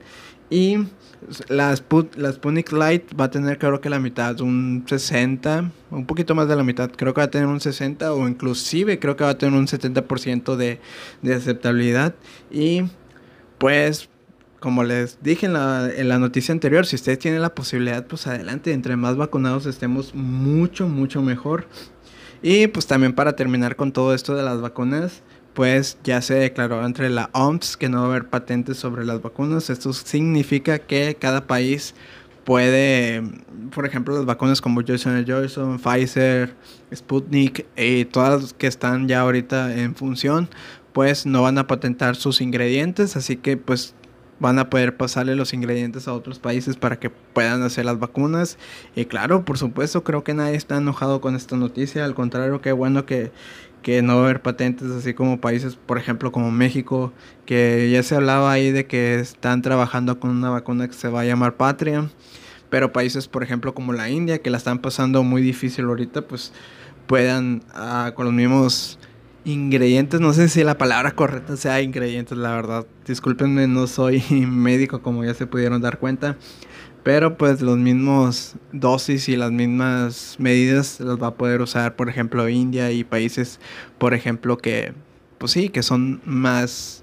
Y 0.51 0.79
la, 1.49 1.75
Sputnik 1.77 2.73
Light 2.73 3.19
va 3.19 3.25
a 3.25 3.31
tener 3.31 3.59
creo 3.59 3.81
que 3.81 3.89
la 3.89 3.99
mitad, 3.99 4.41
un 4.41 4.85
60, 4.87 5.71
un 5.91 6.07
poquito 6.07 6.35
más 6.35 6.49
de 6.49 6.57
la 6.57 6.65
mitad, 6.65 6.91
creo 6.91 7.15
que 7.15 7.21
va 7.21 7.27
a 7.27 7.31
tener 7.31 7.47
un 7.47 7.61
60 7.61 8.13
o 8.13 8.29
inclusive 8.29 8.99
creo 8.99 9.17
que 9.17 9.25
va 9.25 9.31
a 9.31 9.39
tener 9.39 9.59
un 9.59 9.67
70% 9.67 10.57
de, 10.57 10.81
de 11.23 11.35
aceptabilidad. 11.35 12.15
Y 12.51 12.83
pues 13.59 14.10
como 14.61 14.85
les 14.85 15.19
dije 15.23 15.47
en 15.47 15.55
la, 15.55 15.91
en 15.95 16.09
la, 16.09 16.19
noticia 16.19 16.53
anterior, 16.53 16.87
si 16.87 16.97
ustedes 16.97 17.19
tienen 17.19 17.43
la 17.43 17.55
posibilidad, 17.55 18.07
pues 18.07 18.27
adelante, 18.27 18.73
entre 18.73 18.97
más 18.97 19.17
vacunados 19.17 19.67
estemos, 19.67 20.15
mucho, 20.15 20.87
mucho 20.89 21.23
mejor. 21.23 21.67
Y 22.43 22.69
pues 22.69 22.87
también 22.87 23.15
para 23.15 23.35
terminar 23.35 23.77
con 23.77 23.93
todo 23.93 24.15
esto 24.15 24.35
de 24.35 24.43
las 24.43 24.61
vacunas, 24.61 25.23
pues 25.55 25.99
ya 26.05 26.23
se 26.23 26.35
declaró 26.35 26.85
entre 26.85 27.11
la 27.11 27.31
OMS 27.33 27.77
que 27.77 27.89
no 27.89 27.99
va 27.99 28.05
a 28.05 28.11
haber 28.11 28.29
patentes 28.29 28.77
sobre 28.77 29.05
las 29.05 29.21
vacunas. 29.21 29.71
Esto 29.71 29.93
significa 29.93 30.79
que 30.79 31.17
cada 31.19 31.47
país 31.47 31.95
puede, 32.45 33.23
por 33.75 33.87
ejemplo, 33.87 34.15
las 34.15 34.25
vacunas 34.25 34.61
como 34.61 34.83
Johnson 34.87 35.25
Johnson, 35.27 35.79
Pfizer, 35.79 36.55
Sputnik 36.95 37.67
y 37.77 38.05
todas 38.07 38.43
las 38.43 38.53
que 38.55 38.67
están 38.67 39.09
ya 39.09 39.21
ahorita 39.21 39.77
en 39.77 39.95
función, 39.95 40.49
pues 40.93 41.27
no 41.27 41.43
van 41.43 41.59
a 41.59 41.67
patentar 41.67 42.17
sus 42.17 42.41
ingredientes, 42.41 43.17
así 43.17 43.37
que 43.37 43.57
pues 43.57 43.95
van 44.41 44.59
a 44.59 44.71
poder 44.71 44.97
pasarle 44.97 45.37
los 45.37 45.53
ingredientes 45.53 46.09
a 46.09 46.15
otros 46.15 46.39
países 46.39 46.77
para 46.77 46.99
que 46.99 47.11
puedan 47.11 47.63
hacer 47.63 47.85
las 47.85 47.99
vacunas. 47.99 48.59
Y 48.97 49.05
claro, 49.05 49.45
por 49.45 49.59
supuesto, 49.59 50.03
creo 50.03 50.25
que 50.25 50.35
nadie 50.35 50.57
está 50.57 50.79
enojado 50.79 51.21
con 51.21 51.37
esta 51.37 51.57
noticia. 51.57 52.05
Al 52.05 52.15
contrario, 52.15 52.61
qué 52.61 52.73
bueno 52.73 53.07
que, 53.07 53.31
que 53.83 54.03
no 54.03 54.17
va 54.17 54.25
haber 54.25 54.43
patentes, 54.43 54.91
así 54.91 55.15
como 55.15 55.41
países, 55.41 55.77
por 55.77 55.99
ejemplo, 55.99 56.33
como 56.33 56.51
México, 56.51 57.13
que 57.45 57.91
ya 57.93 58.03
se 58.03 58.17
hablaba 58.17 58.51
ahí 58.51 58.73
de 58.73 58.87
que 58.87 59.21
están 59.21 59.63
trabajando 59.63 60.19
con 60.19 60.31
una 60.31 60.51
vacuna 60.51 60.89
que 60.89 60.95
se 60.95 61.09
va 61.09 61.21
a 61.21 61.25
llamar 61.25 61.57
Patria, 61.57 62.09
pero 62.71 62.93
países, 62.93 63.29
por 63.29 63.43
ejemplo, 63.43 63.75
como 63.75 63.93
la 63.93 64.09
India, 64.09 64.41
que 64.41 64.51
la 64.51 64.57
están 64.57 64.79
pasando 64.79 65.23
muy 65.23 65.43
difícil 65.43 65.85
ahorita, 65.85 66.23
pues 66.23 66.53
puedan 67.07 67.63
ah, 67.75 68.13
con 68.15 68.25
los 68.25 68.35
mismos 68.35 68.99
ingredientes, 69.45 70.21
no 70.21 70.33
sé 70.33 70.49
si 70.49 70.65
la 70.65 70.79
palabra 70.79 71.13
correcta 71.13 71.57
sea 71.57 71.81
ingredientes, 71.81 72.37
la 72.37 72.55
verdad, 72.55 72.87
discúlpenme, 73.07 73.67
no 73.67 73.87
soy 73.87 74.23
médico 74.31 75.03
como 75.03 75.25
ya 75.25 75.35
se 75.35 75.47
pudieron 75.47 75.81
dar 75.81 75.99
cuenta, 75.99 76.37
pero 77.03 77.37
pues 77.37 77.63
los 77.63 77.79
mismos 77.79 78.57
dosis 78.73 79.29
y 79.29 79.37
las 79.37 79.51
mismas 79.51 80.37
medidas 80.39 81.01
las 81.01 81.17
va 81.17 81.29
a 81.29 81.35
poder 81.35 81.63
usar, 81.63 81.97
por 81.97 82.09
ejemplo, 82.09 82.49
India 82.49 82.93
y 82.93 83.05
países, 83.05 83.61
por 83.99 84.15
ejemplo, 84.15 84.59
que, 84.59 84.93
pues 85.39 85.53
sí, 85.53 85.71
que 85.71 85.83
son 85.83 86.21
más, 86.25 87.00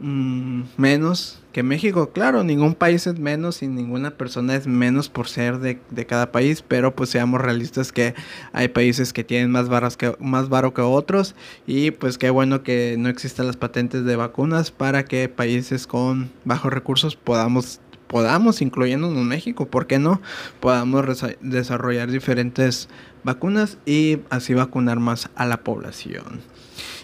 mm, 0.00 0.62
menos 0.76 1.40
que 1.52 1.62
México. 1.62 2.10
Claro, 2.10 2.44
ningún 2.44 2.74
país 2.74 3.06
es 3.06 3.18
menos 3.18 3.62
y 3.62 3.68
ninguna 3.68 4.12
persona 4.12 4.54
es 4.54 4.66
menos 4.66 5.08
por 5.08 5.28
ser 5.28 5.58
de, 5.58 5.80
de 5.90 6.06
cada 6.06 6.30
país, 6.30 6.62
pero 6.66 6.94
pues 6.94 7.10
seamos 7.10 7.40
realistas 7.40 7.92
que 7.92 8.14
hay 8.52 8.68
países 8.68 9.12
que 9.12 9.24
tienen 9.24 9.50
más, 9.50 9.68
varas 9.68 9.96
que, 9.96 10.14
más 10.20 10.48
varo 10.48 10.74
que 10.74 10.82
otros 10.82 11.34
y 11.66 11.90
pues 11.90 12.18
qué 12.18 12.30
bueno 12.30 12.62
que 12.62 12.96
no 12.98 13.08
existan 13.08 13.46
las 13.46 13.56
patentes 13.56 14.04
de 14.04 14.16
vacunas 14.16 14.70
para 14.70 15.04
que 15.04 15.28
países 15.28 15.86
con 15.86 16.30
bajos 16.44 16.72
recursos 16.72 17.16
podamos 17.16 17.80
podamos, 18.08 18.62
incluyéndonos 18.62 19.22
México, 19.24 19.66
¿por 19.66 19.86
qué 19.86 19.98
no? 19.98 20.20
Podamos 20.60 21.04
desarrollar 21.40 22.10
diferentes 22.10 22.88
vacunas 23.22 23.78
y 23.86 24.20
así 24.30 24.54
vacunar 24.54 24.98
más 24.98 25.30
a 25.36 25.46
la 25.46 25.58
población. 25.58 26.40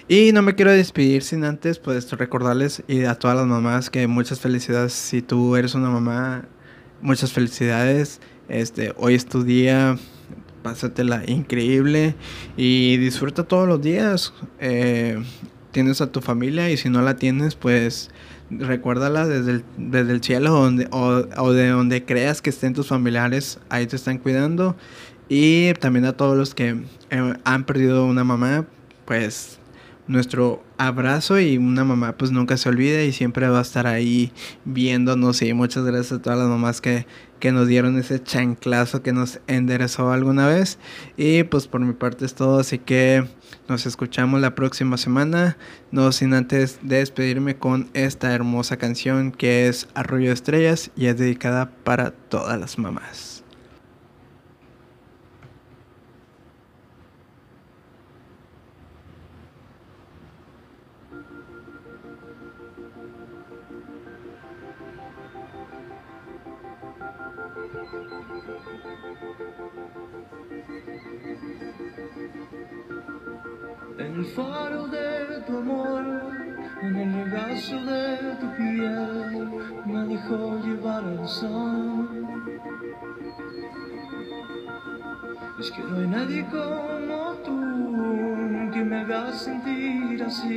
Y 0.07 0.33
no 0.33 0.43
me 0.43 0.55
quiero 0.55 0.71
despedir 0.71 1.23
sin 1.23 1.45
antes, 1.45 1.79
pues 1.79 2.11
recordarles 2.13 2.83
y 2.87 3.05
a 3.05 3.15
todas 3.15 3.39
las 3.39 3.47
mamás 3.47 3.89
que 3.89 4.07
muchas 4.07 4.39
felicidades. 4.39 4.93
Si 4.93 5.23
tú 5.23 5.57
eres 5.57 5.75
una 5.75 5.89
mamá, 5.89 6.45
muchas 7.01 7.33
felicidades. 7.33 8.21
Este, 8.51 8.93
hoy 8.99 9.15
es 9.15 9.25
tu 9.25 9.45
día, 9.45 9.97
pásatela 10.63 11.23
increíble 11.27 12.15
y 12.55 12.99
disfruta 12.99 13.45
todos 13.45 13.67
los 13.67 13.81
días. 13.81 14.35
Eh, 14.59 15.23
tienes 15.73 16.03
a 16.03 16.13
tu 16.13 16.21
familia 16.21 16.69
y 16.69 16.77
si 16.77 16.91
no 16.91 17.01
la 17.01 17.17
tienes, 17.17 17.55
pues 17.55 18.11
recuérdala 18.51 19.27
desde 19.27 19.53
el, 19.53 19.65
desde 19.79 20.13
el 20.13 20.23
cielo 20.23 20.51
donde, 20.51 20.87
o, 20.91 21.53
de 21.53 21.69
donde 21.69 22.05
creas 22.05 22.43
que 22.43 22.51
estén 22.51 22.75
tus 22.75 22.89
familiares, 22.89 23.59
ahí 23.71 23.87
te 23.87 23.97
están 23.97 24.19
cuidando. 24.19 24.77
Y 25.31 25.73
también 25.75 26.05
a 26.05 26.13
todos 26.13 26.37
los 26.37 26.55
que 26.55 26.77
eh, 27.09 27.35
han 27.43 27.65
perdido 27.65 28.05
una 28.05 28.23
mamá, 28.23 28.67
pues 29.07 29.59
nuestro 30.07 30.63
abrazo 30.77 31.41
y 31.41 31.57
una 31.57 31.85
mamá 31.85 32.17
pues 32.17 32.31
nunca 32.31 32.57
se 32.57 32.69
olvida 32.69 33.03
y 33.03 33.13
siempre 33.13 33.49
va 33.49 33.61
a 33.61 33.63
estar 33.63 33.87
ahí 33.87 34.33
viéndonos 34.65 35.41
y 35.43 35.53
muchas 35.53 35.85
gracias 35.85 36.13
a 36.13 36.23
todas 36.23 36.39
las 36.39 36.49
mamás 36.49 36.81
que, 36.81 37.07
que 37.41 37.53
nos 37.53 37.69
dieron 37.69 37.99
ese 37.99 38.23
chanclazo 38.23 39.03
que 39.03 39.13
nos 39.13 39.41
enderezó 39.47 40.11
alguna 40.11 40.47
vez 40.47 40.79
y 41.17 41.45
pues 41.45 41.67
por 41.69 41.81
mi 41.81 41.93
parte 41.93 42.25
es 42.25 42.35
todo 42.35 42.59
así 42.59 42.79
que 42.79 43.25
nos 43.69 43.87
escuchamos 43.87 44.41
la 44.41 44.55
próxima 44.55 44.97
semana. 44.97 45.57
No 45.91 46.13
sin 46.13 46.35
antes 46.35 46.79
despedirme 46.83 47.57
con 47.57 47.89
esta 47.95 48.33
hermosa 48.33 48.77
canción 48.77 49.33
que 49.33 49.69
es 49.69 49.89
Arroyo 49.95 50.29
de 50.29 50.35
Estrellas 50.35 50.91
y 50.97 51.07
es 51.07 51.17
dedicada 51.17 51.71
para 51.85 52.11
todas 52.11 52.59
las 52.59 52.79
mamás. 52.79 53.34
En 73.99 74.15
el 74.17 74.25
faro 74.27 74.87
de 74.89 75.41
tu 75.47 75.59
amor, 75.59 76.05
en 76.83 76.97
el 76.97 77.25
regazo 77.25 77.77
de 77.85 78.37
tu 78.41 78.57
piel, 78.57 79.51
me 79.87 80.05
dejó 80.07 80.59
llevar 80.65 81.05
el 81.05 81.29
sol. 81.29 82.09
Es 85.59 85.71
que 85.71 85.83
no 85.83 85.99
hay 85.99 86.07
nadie 86.09 86.45
como 86.47 87.33
tú 87.45 88.71
que 88.73 88.85
me 88.85 88.97
haga 89.01 89.33
sentir 89.33 90.23
así 90.23 90.57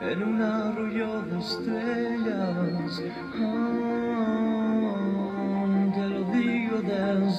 en 0.00 0.22
un 0.22 0.40
arroyo 0.40 1.22
de 1.22 1.38
estrellas. 1.38 3.02
Ah, 3.34 3.59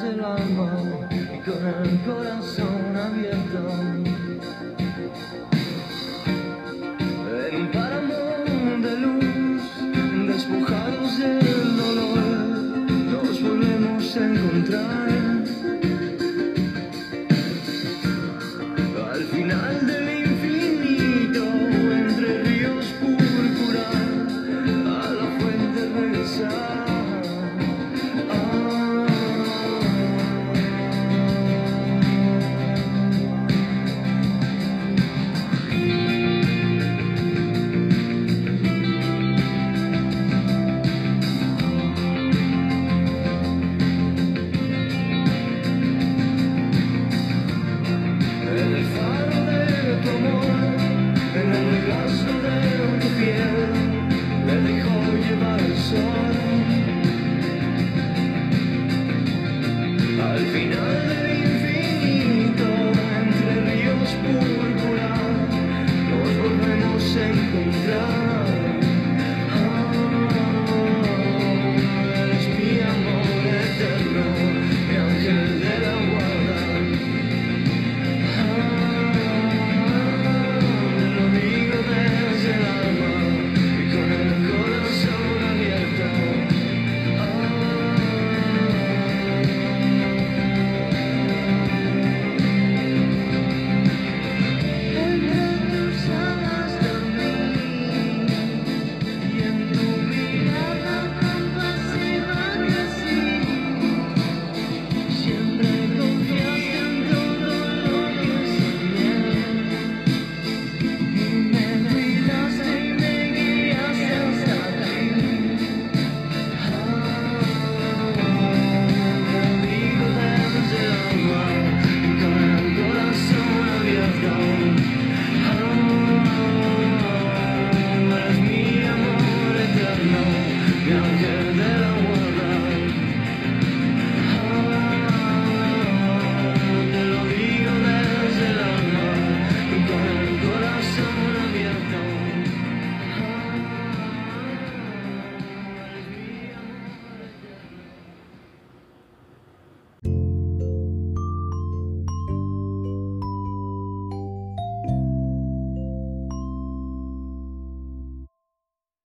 desde 0.02 0.16
el 0.16 0.26
alma 0.26 1.08
y 1.12 1.38
con 1.40 1.68
el 1.68 2.00
corazón 2.04 2.98
abierto. 2.98 3.62